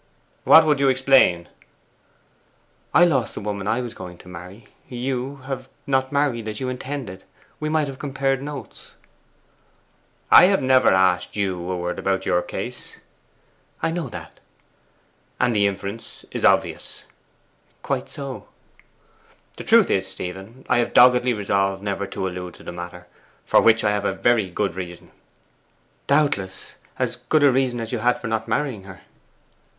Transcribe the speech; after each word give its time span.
'What 0.45 0.65
would 0.65 0.79
you 0.79 0.89
explain?' 0.89 1.47
'I 2.91 3.05
lost 3.05 3.35
the 3.35 3.39
woman 3.39 3.67
I 3.67 3.81
was 3.81 3.93
going 3.93 4.17
to 4.17 4.27
marry: 4.27 4.67
you 4.89 5.41
have 5.45 5.69
not 5.85 6.11
married 6.11 6.47
as 6.47 6.59
you 6.59 6.69
intended. 6.69 7.23
We 7.59 7.69
might 7.69 7.85
have 7.87 7.99
compared 7.99 8.41
notes.' 8.41 8.95
'I 10.31 10.45
have 10.45 10.61
never 10.63 10.87
asked 10.91 11.35
you 11.35 11.69
a 11.69 11.77
word 11.77 11.99
about 11.99 12.25
your 12.25 12.41
case.' 12.41 12.95
'I 13.83 13.91
know 13.91 14.09
that.' 14.09 14.39
'And 15.39 15.55
the 15.55 15.67
inference 15.67 16.25
is 16.31 16.43
obvious.' 16.43 17.03
'Quite 17.83 18.09
so.' 18.09 18.47
'The 19.55 19.63
truth 19.65 19.91
is, 19.91 20.07
Stephen, 20.07 20.65
I 20.67 20.79
have 20.79 20.95
doggedly 20.95 21.35
resolved 21.35 21.83
never 21.83 22.07
to 22.07 22.27
allude 22.27 22.55
to 22.55 22.63
the 22.63 22.71
matter 22.71 23.05
for 23.45 23.61
which 23.61 23.83
I 23.83 23.91
have 23.91 24.05
a 24.05 24.13
very 24.13 24.49
good 24.49 24.73
reason.' 24.73 25.11
'Doubtless. 26.07 26.77
As 26.97 27.17
good 27.17 27.43
a 27.43 27.51
reason 27.51 27.79
as 27.79 27.91
you 27.91 27.99
had 27.99 28.19
for 28.19 28.25
not 28.27 28.47
marrying 28.47 28.85
her. 28.85 29.01